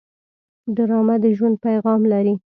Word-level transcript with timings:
ډرامه 0.75 1.15
د 1.23 1.25
ژوند 1.37 1.55
پیغام 1.65 2.01
لري 2.11 2.33